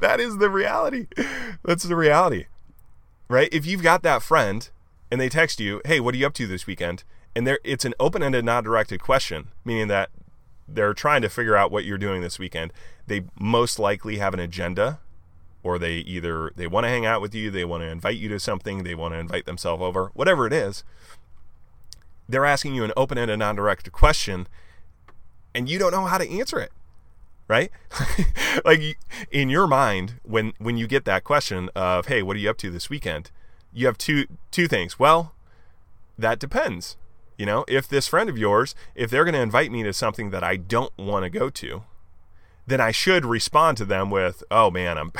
that 0.00 0.20
is 0.20 0.38
the 0.38 0.50
reality. 0.50 1.06
That's 1.64 1.84
the 1.84 1.96
reality, 1.96 2.46
right? 3.28 3.48
If 3.50 3.64
you've 3.64 3.82
got 3.82 4.02
that 4.02 4.22
friend 4.22 4.68
and 5.10 5.20
they 5.20 5.30
text 5.30 5.58
you, 5.58 5.80
"Hey, 5.86 6.00
what 6.00 6.14
are 6.14 6.18
you 6.18 6.26
up 6.26 6.34
to 6.34 6.46
this 6.46 6.66
weekend?" 6.66 7.04
And 7.38 7.46
there 7.46 7.60
it's 7.62 7.84
an 7.84 7.94
open-ended, 8.00 8.44
not-directed 8.44 9.00
question, 9.00 9.46
meaning 9.64 9.86
that 9.86 10.10
they're 10.66 10.92
trying 10.92 11.22
to 11.22 11.28
figure 11.28 11.54
out 11.54 11.70
what 11.70 11.84
you're 11.84 11.96
doing 11.96 12.20
this 12.20 12.36
weekend. 12.36 12.72
They 13.06 13.26
most 13.38 13.78
likely 13.78 14.18
have 14.18 14.34
an 14.34 14.40
agenda 14.40 14.98
or 15.62 15.78
they 15.78 15.98
either 15.98 16.50
they 16.56 16.66
want 16.66 16.82
to 16.82 16.88
hang 16.88 17.06
out 17.06 17.20
with 17.20 17.36
you, 17.36 17.48
they 17.48 17.64
want 17.64 17.84
to 17.84 17.88
invite 17.88 18.16
you 18.16 18.28
to 18.30 18.40
something, 18.40 18.82
they 18.82 18.96
want 18.96 19.14
to 19.14 19.20
invite 19.20 19.46
themselves 19.46 19.80
over, 19.80 20.10
whatever 20.14 20.48
it 20.48 20.52
is. 20.52 20.82
They're 22.28 22.44
asking 22.44 22.74
you 22.74 22.82
an 22.82 22.92
open-ended 22.96 23.38
non-directed 23.38 23.92
question 23.92 24.48
and 25.54 25.68
you 25.68 25.78
don't 25.78 25.92
know 25.92 26.06
how 26.06 26.18
to 26.18 26.28
answer 26.28 26.58
it. 26.58 26.72
Right? 27.46 27.70
like 28.64 28.98
in 29.30 29.48
your 29.48 29.68
mind 29.68 30.14
when 30.24 30.54
when 30.58 30.76
you 30.76 30.88
get 30.88 31.04
that 31.04 31.22
question 31.22 31.70
of, 31.76 32.06
"Hey, 32.06 32.20
what 32.20 32.34
are 32.34 32.40
you 32.40 32.50
up 32.50 32.58
to 32.58 32.70
this 32.70 32.90
weekend?" 32.90 33.30
You 33.72 33.86
have 33.86 33.96
two 33.96 34.26
two 34.50 34.66
things. 34.66 34.98
Well, 34.98 35.34
that 36.18 36.40
depends. 36.40 36.96
You 37.38 37.46
know, 37.46 37.64
if 37.68 37.86
this 37.86 38.08
friend 38.08 38.28
of 38.28 38.36
yours, 38.36 38.74
if 38.96 39.10
they're 39.10 39.24
going 39.24 39.34
to 39.34 39.40
invite 39.40 39.70
me 39.70 39.84
to 39.84 39.92
something 39.92 40.30
that 40.30 40.42
I 40.42 40.56
don't 40.56 40.92
want 40.98 41.22
to 41.22 41.30
go 41.30 41.48
to, 41.48 41.84
then 42.66 42.80
I 42.80 42.90
should 42.90 43.24
respond 43.24 43.78
to 43.78 43.84
them 43.84 44.10
with, 44.10 44.42
"Oh 44.50 44.72
man, 44.72 44.98
I'm 44.98 45.12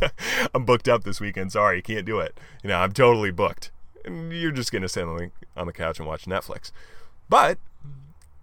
I'm 0.54 0.66
booked 0.66 0.86
up 0.86 1.02
this 1.02 1.18
weekend. 1.18 1.50
Sorry, 1.50 1.80
can't 1.80 2.04
do 2.04 2.20
it. 2.20 2.38
You 2.62 2.68
know, 2.68 2.76
I'm 2.76 2.92
totally 2.92 3.30
booked." 3.30 3.70
And 4.04 4.32
you're 4.32 4.52
just 4.52 4.70
going 4.70 4.82
to 4.82 4.88
sit 4.88 5.04
on 5.04 5.16
the, 5.16 5.30
on 5.56 5.66
the 5.66 5.72
couch 5.72 5.98
and 5.98 6.06
watch 6.06 6.26
Netflix. 6.26 6.72
But 7.28 7.58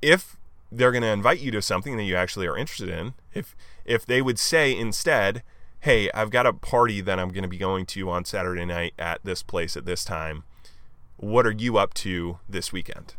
if 0.01 0.35
they're 0.71 0.91
going 0.91 1.03
to 1.03 1.09
invite 1.09 1.39
you 1.39 1.51
to 1.51 1.61
something 1.61 1.97
that 1.97 2.03
you 2.03 2.15
actually 2.15 2.47
are 2.47 2.57
interested 2.57 2.89
in, 2.89 3.13
if 3.33 3.55
if 3.85 4.07
they 4.07 4.23
would 4.23 4.39
say 4.39 4.75
instead, 4.75 5.43
"Hey, 5.81 6.09
I've 6.15 6.31
got 6.31 6.47
a 6.47 6.53
party 6.53 6.99
that 7.01 7.19
I'm 7.19 7.29
going 7.29 7.43
to 7.43 7.47
be 7.47 7.57
going 7.59 7.85
to 7.87 8.09
on 8.09 8.25
Saturday 8.25 8.65
night 8.65 8.93
at 8.97 9.23
this 9.23 9.43
place 9.43 9.77
at 9.77 9.85
this 9.85 10.03
time. 10.03 10.45
What 11.19 11.45
are 11.45 11.51
you 11.51 11.77
up 11.77 11.93
to 11.95 12.39
this 12.47 12.71
weekend?" 12.71 13.15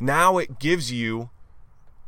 Now 0.00 0.38
it 0.38 0.58
gives 0.58 0.90
you 0.90 1.30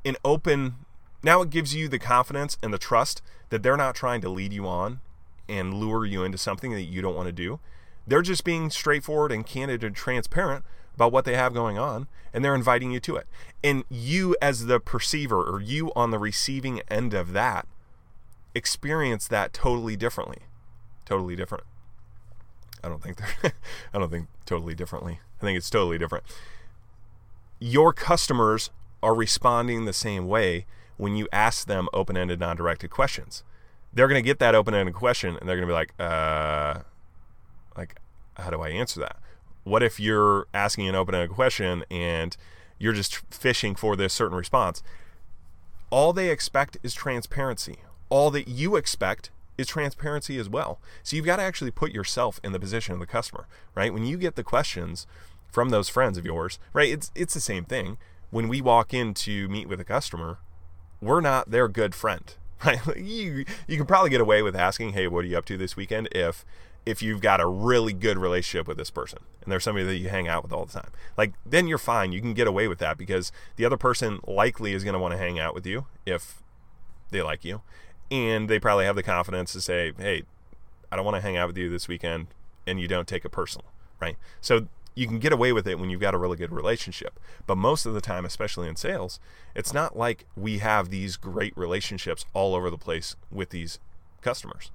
an 0.05 0.17
open 0.25 0.85
now 1.25 1.41
it 1.41 1.49
gives 1.49 1.75
you 1.75 1.89
the 1.89 1.99
confidence 1.99 2.59
and 2.63 2.73
the 2.73 2.79
trust 2.79 3.23
that 3.49 3.63
they're 3.63 3.79
not 3.79 3.95
trying 3.95 4.21
to 4.21 4.29
lead 4.29 4.53
you 4.53 4.69
on 4.69 5.01
and 5.49 5.73
lure 5.73 6.05
you 6.05 6.23
into 6.23 6.37
something 6.37 6.73
that 6.73 6.83
you 6.83 7.01
don't 7.01 7.15
want 7.15 7.29
to 7.29 7.33
do. 7.33 7.61
They're 8.07 8.21
just 8.21 8.45
being 8.45 8.69
straightforward 8.69 9.33
and 9.33 9.47
candid 9.47 9.83
and 9.83 9.97
transparent 9.97 10.67
about 10.95 11.13
what 11.13 11.25
they 11.25 11.35
have 11.35 11.55
going 11.55 11.79
on 11.79 12.09
and 12.33 12.45
they're 12.45 12.55
inviting 12.55 12.91
you 12.91 13.01
to 13.01 13.17
it. 13.17 13.27
And 13.63 13.85
you 13.89 14.37
as 14.43 14.67
the 14.67 14.81
perceiver 14.81 15.43
or 15.43 15.63
you 15.63 15.93
on 15.97 16.11
the 16.11 16.19
receiving 16.19 16.83
end 16.91 17.15
of 17.15 17.33
that 17.33 17.67
experience 18.55 19.27
that 19.29 19.55
totally 19.55 19.97
differently. 19.97 20.41
Totally 21.07 21.37
different. 21.37 21.65
I 22.85 22.89
don't 22.89 23.03
think 23.03 23.17
they're 23.17 23.53
I 23.95 23.99
don't 23.99 24.11
think 24.11 24.29
totally 24.45 24.75
differently. 24.75 25.21
I 25.41 25.45
think 25.45 25.57
it's 25.57 25.71
totally 25.71 25.99
different. 25.99 26.25
Your 27.59 27.93
customers 27.93 28.71
are 29.03 29.15
responding 29.15 29.85
the 29.85 29.93
same 29.93 30.27
way 30.29 30.67
when 30.97 31.17
you 31.17 31.29
ask 31.33 31.67
them 31.67 31.89
open 31.93 32.17
ended, 32.17 32.41
non 32.41 32.57
directed 32.57 32.91
questions. 32.91 33.43
They're 33.93 34.09
going 34.09 34.23
to 34.23 34.27
get 34.27 34.39
that 34.41 34.55
open 34.55 34.75
ended 34.75 34.95
question 34.95 35.37
and 35.37 35.49
they're 35.49 35.57
going 35.57 35.69
to 35.69 35.73
be 35.73 35.75
like, 35.75 35.95
uh, 35.99 36.81
like, 37.77 37.97
how 38.37 38.51
do 38.51 38.61
I 38.61 38.69
answer 38.69 39.01
that? 39.01 39.17
What 39.63 39.83
if 39.83 39.99
you're 39.99 40.47
asking 40.53 40.89
an 40.89 40.95
open 40.95 41.15
ended 41.15 41.31
question 41.31 41.85
and 41.91 42.37
you're 42.79 42.93
just 42.93 43.17
fishing 43.33 43.75
for 43.75 43.97
this 43.97 44.13
certain 44.13 44.37
response? 44.37 44.83
All 45.91 46.13
they 46.13 46.31
expect 46.31 46.77
is 46.83 46.93
transparency. 46.93 47.79
All 48.09 48.31
that 48.33 48.49
you 48.49 48.77
expect 48.77 49.31
is 49.57 49.67
transparency 49.67 50.39
as 50.39 50.49
well. 50.49 50.81
So 51.03 51.17
you've 51.17 51.27
got 51.27 51.37
to 51.37 51.43
actually 51.43 51.71
put 51.71 51.93
yourself 51.93 52.41
in 52.43 52.53
the 52.53 52.61
position 52.61 52.95
of 52.95 53.01
the 53.01 53.07
customer, 53.07 53.47
right? 53.75 53.93
When 53.93 54.05
you 54.05 54.17
get 54.17 54.37
the 54.37 54.45
questions 54.45 55.07
from 55.51 55.71
those 55.71 55.89
friends 55.89 56.19
of 56.19 56.27
yours, 56.27 56.59
right? 56.73 56.91
It's 56.91 57.11
it's 57.15 57.35
the 57.35 57.41
same 57.41 57.65
thing. 57.65 57.97
When 58.31 58.49
we 58.49 58.61
walk 58.61 58.93
in 58.93 59.15
to 59.15 59.49
meet 59.49 59.69
with 59.69 59.81
a 59.81 59.85
customer, 59.85 60.39
we're 61.01 61.21
not 61.21 61.51
their 61.51 61.69
good 61.69 61.95
friend, 61.95 62.35
right? 62.65 62.81
you 62.97 63.45
you 63.69 63.77
can 63.77 63.87
probably 63.87 64.11
get 64.11 64.21
away 64.21 64.43
with 64.43 64.57
asking, 64.57 64.93
"Hey, 64.93 65.07
what 65.07 65.25
are 65.25 65.29
you 65.29 65.39
up 65.39 65.45
to 65.47 65.57
this 65.57 65.77
weekend?" 65.77 66.09
if 66.13 66.45
if 66.87 67.03
you've 67.03 67.21
got 67.21 67.41
a 67.41 67.47
really 67.47 67.93
good 67.93 68.19
relationship 68.19 68.69
with 68.69 68.77
this 68.77 68.91
person 68.91 69.19
and 69.43 69.51
they're 69.51 69.61
somebody 69.61 69.87
that 69.87 69.97
you 69.97 70.09
hang 70.09 70.29
out 70.29 70.43
with 70.43 70.53
all 70.53 70.67
the 70.67 70.73
time. 70.73 70.91
Like 71.17 71.33
then 71.47 71.67
you're 71.67 71.79
fine. 71.79 72.13
You 72.13 72.21
can 72.21 72.35
get 72.35 72.47
away 72.47 72.69
with 72.69 72.79
that 72.79 72.99
because 72.99 73.33
the 73.57 73.65
other 73.65 73.77
person 73.77 74.21
likely 74.27 74.75
is 74.75 74.85
going 74.85 74.93
to 74.95 74.99
want 74.99 75.13
to 75.13 75.19
hang 75.19 75.39
out 75.39 75.55
with 75.55 75.67
you 75.67 75.87
if 76.05 76.43
they 77.11 77.23
like 77.23 77.45
you. 77.45 77.63
And 78.11 78.49
they 78.49 78.59
probably 78.59 78.85
have 78.85 78.97
the 78.97 79.03
confidence 79.03 79.53
to 79.53 79.61
say, 79.61 79.93
"Hey, 79.97 80.25
I 80.93 80.97
don't 80.97 81.05
want 81.05 81.17
to 81.17 81.21
hang 81.21 81.37
out 81.37 81.49
with 81.49 81.59
you 81.59 81.69
this 81.69 81.89
weekend," 81.89 82.29
and 82.67 82.81
you 82.81 82.87
don't 82.87 83.09
take 83.09 83.25
it 83.25 83.31
personal, 83.31 83.67
right? 84.01 84.17
So 84.41 84.69
you 84.95 85.07
can 85.09 85.19
get 85.19 85.33
away 85.33 85.53
with 85.53 85.67
it 85.67 85.79
when 85.79 85.91
you've 85.91 86.01
got 86.01 86.15
a 86.15 86.19
really 86.19 86.37
good 86.37 86.53
relationship. 86.53 87.19
But 87.47 87.57
most 87.57 87.85
of 87.85 87.95
the 87.95 88.01
time, 88.01 88.25
especially 88.25 88.69
in 88.69 88.77
sales, 88.77 89.19
it's 89.55 89.73
not 89.73 89.97
like 89.97 90.27
we 90.37 90.59
have 90.59 90.91
these 90.91 91.17
great 91.17 91.57
relationships 91.57 92.25
all 92.33 92.55
over 92.55 92.71
the 92.71 92.79
place 92.79 93.17
with 93.31 93.51
these 93.51 93.81
customers. 94.21 94.71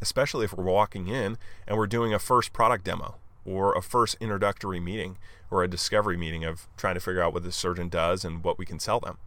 Especially 0.00 0.44
if 0.44 0.54
we're 0.54 0.64
walking 0.64 1.08
in 1.08 1.36
and 1.66 1.76
we're 1.76 1.86
doing 1.86 2.14
a 2.14 2.18
first 2.18 2.52
product 2.52 2.84
demo 2.84 3.16
or 3.44 3.74
a 3.74 3.82
first 3.82 4.16
introductory 4.20 4.80
meeting 4.80 5.18
or 5.50 5.62
a 5.62 5.68
discovery 5.68 6.16
meeting 6.16 6.44
of 6.44 6.66
trying 6.76 6.94
to 6.94 7.00
figure 7.00 7.22
out 7.22 7.34
what 7.34 7.42
the 7.42 7.52
surgeon 7.52 7.88
does 7.88 8.24
and 8.24 8.42
what 8.42 8.58
we 8.58 8.64
can 8.64 8.78
sell 8.80 8.98
them. 8.98 9.18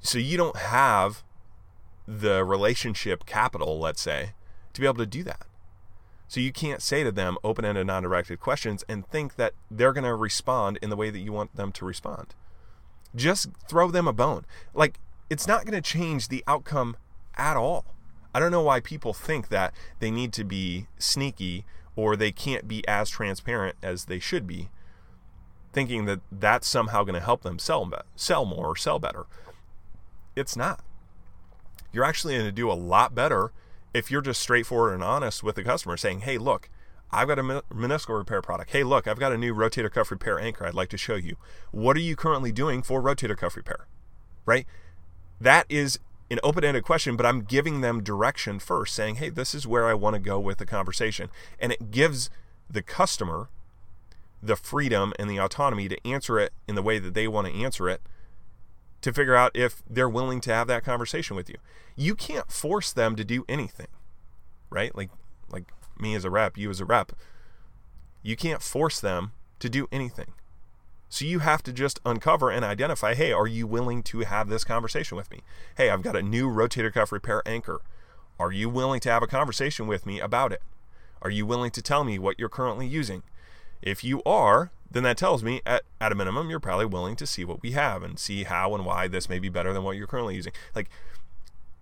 So 0.00 0.18
you 0.18 0.36
don't 0.36 0.56
have 0.56 1.22
the 2.06 2.44
relationship 2.44 3.26
capital, 3.26 3.78
let's 3.78 4.00
say, 4.00 4.32
to 4.72 4.80
be 4.80 4.86
able 4.86 4.96
to 4.96 5.06
do 5.06 5.22
that. 5.24 5.46
So 6.28 6.40
you 6.40 6.52
can't 6.52 6.82
say 6.82 7.04
to 7.04 7.12
them 7.12 7.36
open 7.44 7.64
ended, 7.64 7.86
non 7.86 8.02
directed 8.02 8.40
questions 8.40 8.84
and 8.88 9.06
think 9.06 9.36
that 9.36 9.54
they're 9.70 9.92
going 9.92 10.04
to 10.04 10.14
respond 10.14 10.78
in 10.82 10.90
the 10.90 10.96
way 10.96 11.10
that 11.10 11.20
you 11.20 11.32
want 11.32 11.54
them 11.56 11.70
to 11.72 11.84
respond. 11.84 12.34
Just 13.14 13.48
throw 13.68 13.90
them 13.90 14.08
a 14.08 14.12
bone. 14.12 14.44
Like, 14.72 14.98
it's 15.30 15.46
not 15.46 15.64
going 15.64 15.80
to 15.80 15.80
change 15.80 16.28
the 16.28 16.42
outcome 16.46 16.96
at 17.36 17.56
all. 17.56 17.84
I 18.34 18.40
don't 18.40 18.50
know 18.50 18.62
why 18.62 18.80
people 18.80 19.12
think 19.12 19.48
that 19.48 19.72
they 20.00 20.10
need 20.10 20.32
to 20.32 20.44
be 20.44 20.88
sneaky 20.98 21.64
or 21.94 22.16
they 22.16 22.32
can't 22.32 22.66
be 22.66 22.86
as 22.88 23.08
transparent 23.08 23.76
as 23.82 24.06
they 24.06 24.18
should 24.18 24.46
be, 24.46 24.70
thinking 25.72 26.06
that 26.06 26.20
that's 26.32 26.66
somehow 26.66 27.04
going 27.04 27.14
to 27.14 27.20
help 27.20 27.42
them 27.42 27.60
sell, 27.60 27.88
sell 28.16 28.44
more 28.44 28.66
or 28.66 28.76
sell 28.76 28.98
better. 28.98 29.26
It's 30.34 30.56
not. 30.56 30.80
You're 31.94 32.04
actually 32.04 32.34
going 32.34 32.46
to 32.46 32.52
do 32.52 32.70
a 32.70 32.74
lot 32.74 33.14
better 33.14 33.52
if 33.92 34.10
you're 34.10 34.20
just 34.20 34.40
straightforward 34.40 34.94
and 34.94 35.04
honest 35.04 35.42
with 35.42 35.54
the 35.54 35.62
customer 35.62 35.96
saying, 35.96 36.20
hey, 36.20 36.38
look, 36.38 36.68
I've 37.12 37.28
got 37.28 37.38
a 37.38 37.42
meniscal 37.42 38.18
repair 38.18 38.42
product. 38.42 38.70
Hey, 38.70 38.82
look, 38.82 39.06
I've 39.06 39.20
got 39.20 39.32
a 39.32 39.38
new 39.38 39.54
rotator 39.54 39.90
cuff 39.90 40.10
repair 40.10 40.38
anchor 40.38 40.66
I'd 40.66 40.74
like 40.74 40.88
to 40.88 40.98
show 40.98 41.14
you. 41.14 41.36
What 41.70 41.96
are 41.96 42.00
you 42.00 42.16
currently 42.16 42.50
doing 42.50 42.82
for 42.82 43.00
rotator 43.00 43.36
cuff 43.36 43.56
repair? 43.56 43.86
Right? 44.44 44.66
That 45.40 45.66
is 45.68 46.00
an 46.30 46.40
open 46.42 46.64
ended 46.64 46.82
question, 46.82 47.16
but 47.16 47.24
I'm 47.24 47.42
giving 47.42 47.80
them 47.80 48.02
direction 48.02 48.58
first, 48.58 48.94
saying, 48.94 49.16
hey, 49.16 49.28
this 49.28 49.54
is 49.54 49.66
where 49.66 49.86
I 49.86 49.94
want 49.94 50.14
to 50.14 50.20
go 50.20 50.40
with 50.40 50.58
the 50.58 50.66
conversation. 50.66 51.28
And 51.60 51.70
it 51.70 51.92
gives 51.92 52.30
the 52.68 52.82
customer 52.82 53.48
the 54.42 54.56
freedom 54.56 55.12
and 55.18 55.30
the 55.30 55.38
autonomy 55.38 55.88
to 55.88 56.06
answer 56.06 56.38
it 56.38 56.52
in 56.66 56.74
the 56.74 56.82
way 56.82 56.98
that 56.98 57.14
they 57.14 57.28
want 57.28 57.46
to 57.46 57.54
answer 57.54 57.88
it 57.88 58.02
to 59.04 59.12
figure 59.12 59.34
out 59.34 59.54
if 59.54 59.82
they're 59.88 60.08
willing 60.08 60.40
to 60.40 60.54
have 60.54 60.66
that 60.66 60.82
conversation 60.82 61.36
with 61.36 61.50
you. 61.50 61.56
You 61.94 62.14
can't 62.14 62.50
force 62.50 62.90
them 62.90 63.16
to 63.16 63.24
do 63.24 63.44
anything, 63.46 63.88
right? 64.70 64.96
Like 64.96 65.10
like 65.50 65.70
me 66.00 66.14
as 66.14 66.24
a 66.24 66.30
rep, 66.30 66.56
you 66.56 66.70
as 66.70 66.80
a 66.80 66.86
rep. 66.86 67.12
You 68.22 68.34
can't 68.34 68.62
force 68.62 68.98
them 68.98 69.32
to 69.58 69.68
do 69.68 69.88
anything. 69.92 70.32
So 71.10 71.26
you 71.26 71.40
have 71.40 71.62
to 71.64 71.72
just 71.72 72.00
uncover 72.06 72.50
and 72.50 72.64
identify, 72.64 73.12
hey, 73.12 73.30
are 73.30 73.46
you 73.46 73.66
willing 73.66 74.02
to 74.04 74.20
have 74.20 74.48
this 74.48 74.64
conversation 74.64 75.18
with 75.18 75.30
me? 75.30 75.42
Hey, 75.76 75.90
I've 75.90 76.02
got 76.02 76.16
a 76.16 76.22
new 76.22 76.48
rotator 76.48 76.90
cuff 76.90 77.12
repair 77.12 77.42
anchor. 77.44 77.82
Are 78.40 78.52
you 78.52 78.70
willing 78.70 79.00
to 79.00 79.10
have 79.10 79.22
a 79.22 79.26
conversation 79.26 79.86
with 79.86 80.06
me 80.06 80.18
about 80.18 80.50
it? 80.50 80.62
Are 81.20 81.30
you 81.30 81.44
willing 81.44 81.72
to 81.72 81.82
tell 81.82 82.04
me 82.04 82.18
what 82.18 82.38
you're 82.38 82.48
currently 82.48 82.86
using? 82.86 83.22
If 83.82 84.02
you 84.02 84.22
are, 84.24 84.70
then 84.94 85.02
that 85.02 85.18
tells 85.18 85.42
me 85.42 85.60
at, 85.66 85.82
at 86.00 86.12
a 86.12 86.14
minimum 86.14 86.48
you're 86.48 86.60
probably 86.60 86.86
willing 86.86 87.16
to 87.16 87.26
see 87.26 87.44
what 87.44 87.62
we 87.62 87.72
have 87.72 88.02
and 88.02 88.18
see 88.18 88.44
how 88.44 88.74
and 88.74 88.86
why 88.86 89.08
this 89.08 89.28
may 89.28 89.38
be 89.38 89.48
better 89.48 89.72
than 89.72 89.82
what 89.82 89.96
you're 89.96 90.06
currently 90.06 90.36
using. 90.36 90.52
Like 90.74 90.88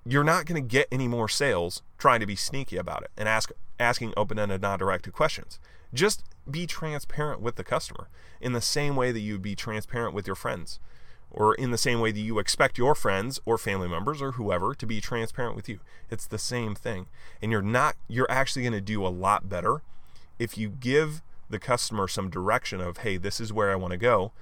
you're 0.05 0.25
not 0.25 0.47
going 0.47 0.61
to 0.61 0.67
get 0.67 0.89
any 0.91 1.07
more 1.07 1.29
sales 1.29 1.83
trying 1.99 2.21
to 2.21 2.27
be 2.27 2.35
sneaky 2.35 2.77
about 2.77 3.03
it 3.03 3.11
and 3.17 3.29
ask 3.29 3.53
asking 3.79 4.15
open-ended 4.17 4.63
non-directed 4.63 5.13
questions. 5.13 5.61
Just 5.95 6.25
be 6.51 6.67
transparent 6.67 7.41
with 7.41 7.57
the 7.57 7.65
customer 7.65 8.09
in 8.41 8.53
the 8.53 8.61
same 8.61 8.97
way 8.97 9.13
that 9.13 9.21
you 9.21 9.35
would 9.35 9.43
be 9.43 9.55
transparent 9.55 10.15
with 10.15 10.27
your 10.27 10.37
friends 10.37 10.81
or 11.31 11.55
in 11.55 11.71
the 11.71 11.79
same 11.79 12.01
way 12.01 12.13
that 12.13 12.21
you 12.21 12.39
expect 12.39 12.79
your 12.79 12.95
friends 12.95 13.41
or 13.45 13.59
family 13.59 13.89
members 13.89 14.21
or 14.23 14.33
whoever 14.33 14.75
to 14.75 14.87
be 14.87 15.01
transparent 15.01 15.55
with 15.55 15.69
you. 15.69 15.81
It's 16.11 16.27
the 16.27 16.39
same 16.39 16.75
thing. 16.75 17.07
And 17.43 17.53
you're 17.53 17.63
not 17.63 17.97
you're 18.09 18.31
actually 18.31 18.63
going 18.63 18.73
to 18.73 18.81
do 18.81 19.07
a 19.07 19.09
lot 19.09 19.49
better 19.49 19.83
if 20.39 20.57
you 20.57 20.71
give 20.71 21.23
the 21.53 21.59
customer 21.59 22.09
some 22.09 22.29
direction 22.29 22.81
of, 22.81 22.99
hey, 22.99 23.17
this 23.17 23.41
is 23.41 23.53
where 23.53 23.71
I 23.71 23.77
want 23.77 23.93
to 23.93 23.99
go 23.99 24.33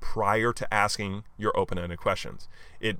prior 0.00 0.52
to 0.52 0.72
asking 0.72 1.24
your 1.36 1.56
open-ended 1.56 1.98
questions. 1.98 2.48
It 2.80 2.98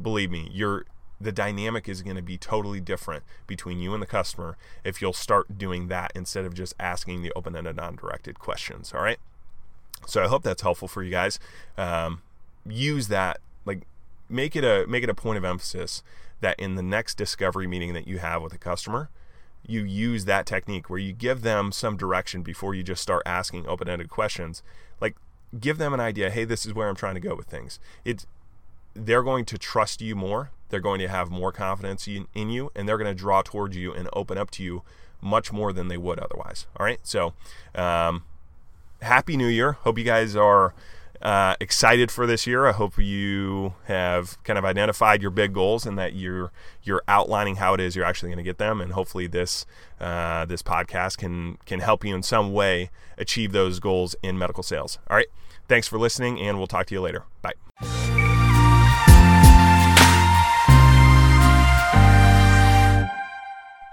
believe 0.00 0.30
me, 0.30 0.48
your 0.52 0.86
the 1.20 1.30
dynamic 1.30 1.88
is 1.88 2.02
going 2.02 2.16
to 2.16 2.22
be 2.22 2.36
totally 2.36 2.80
different 2.80 3.22
between 3.46 3.78
you 3.78 3.94
and 3.94 4.02
the 4.02 4.06
customer 4.06 4.56
if 4.82 5.00
you'll 5.00 5.12
start 5.12 5.56
doing 5.56 5.86
that 5.86 6.10
instead 6.16 6.44
of 6.44 6.52
just 6.52 6.74
asking 6.80 7.22
the 7.22 7.32
open-ended 7.36 7.76
non-directed 7.76 8.40
questions 8.40 8.92
all 8.92 9.00
right 9.00 9.20
so 10.04 10.20
i 10.20 10.26
hope 10.26 10.42
that's 10.42 10.62
helpful 10.62 10.88
for 10.88 11.00
you 11.00 11.12
guys 11.12 11.38
um, 11.78 12.22
use 12.66 13.06
that 13.06 13.38
like 13.64 13.86
make 14.28 14.56
it 14.56 14.64
a 14.64 14.84
make 14.88 15.04
it 15.04 15.08
a 15.08 15.14
point 15.14 15.38
of 15.38 15.44
emphasis 15.44 16.02
that 16.42 16.58
in 16.60 16.74
the 16.74 16.82
next 16.82 17.16
discovery 17.16 17.66
meeting 17.66 17.94
that 17.94 18.06
you 18.06 18.18
have 18.18 18.42
with 18.42 18.52
a 18.52 18.58
customer, 18.58 19.08
you 19.66 19.82
use 19.82 20.24
that 20.24 20.46
technique 20.46 20.90
where 20.90 20.98
you 20.98 21.12
give 21.12 21.42
them 21.42 21.72
some 21.72 21.96
direction 21.96 22.42
before 22.42 22.74
you 22.74 22.82
just 22.82 23.02
start 23.02 23.22
asking 23.24 23.66
open-ended 23.66 24.10
questions. 24.10 24.62
Like 25.00 25.16
give 25.58 25.78
them 25.78 25.92
an 25.94 26.00
idea, 26.00 26.30
hey, 26.30 26.44
this 26.44 26.66
is 26.66 26.74
where 26.74 26.88
I'm 26.88 26.96
trying 26.96 27.14
to 27.14 27.20
go 27.20 27.34
with 27.34 27.46
things. 27.46 27.78
It's 28.04 28.26
they're 28.94 29.22
going 29.22 29.44
to 29.46 29.58
trust 29.58 30.00
you 30.00 30.14
more. 30.14 30.50
They're 30.68 30.80
going 30.80 31.00
to 31.00 31.08
have 31.08 31.30
more 31.30 31.52
confidence 31.52 32.06
in, 32.06 32.26
in 32.34 32.50
you, 32.50 32.70
and 32.74 32.88
they're 32.88 32.98
going 32.98 33.10
to 33.10 33.18
draw 33.18 33.42
towards 33.42 33.76
you 33.76 33.92
and 33.92 34.08
open 34.12 34.38
up 34.38 34.50
to 34.52 34.62
you 34.62 34.82
much 35.20 35.52
more 35.52 35.72
than 35.72 35.88
they 35.88 35.96
would 35.96 36.18
otherwise. 36.18 36.66
All 36.76 36.84
right. 36.84 37.00
So, 37.02 37.34
um, 37.74 38.24
happy 39.00 39.36
New 39.36 39.46
Year. 39.46 39.72
Hope 39.72 39.98
you 39.98 40.04
guys 40.04 40.36
are 40.36 40.74
uh, 41.22 41.54
excited 41.60 42.10
for 42.10 42.26
this 42.26 42.46
year. 42.46 42.66
I 42.66 42.72
hope 42.72 42.98
you 42.98 43.74
have 43.84 44.42
kind 44.42 44.58
of 44.58 44.64
identified 44.64 45.22
your 45.22 45.30
big 45.30 45.54
goals 45.54 45.86
and 45.86 45.96
that 45.98 46.14
you're 46.14 46.50
you're 46.82 47.02
outlining 47.06 47.56
how 47.56 47.74
it 47.74 47.80
is 47.80 47.94
you're 47.94 48.04
actually 48.04 48.30
going 48.30 48.38
to 48.38 48.42
get 48.42 48.58
them. 48.58 48.80
And 48.80 48.92
hopefully 48.92 49.28
this 49.28 49.64
uh, 50.00 50.44
this 50.46 50.62
podcast 50.62 51.18
can 51.18 51.58
can 51.64 51.80
help 51.80 52.04
you 52.04 52.14
in 52.14 52.22
some 52.22 52.52
way 52.52 52.90
achieve 53.16 53.52
those 53.52 53.78
goals 53.78 54.16
in 54.22 54.36
medical 54.36 54.62
sales. 54.62 54.98
All 55.08 55.16
right. 55.16 55.28
Thanks 55.68 55.86
for 55.88 55.98
listening, 55.98 56.40
and 56.40 56.58
we'll 56.58 56.66
talk 56.66 56.86
to 56.86 56.94
you 56.94 57.00
later. 57.00 57.24
Bye. 57.40 57.91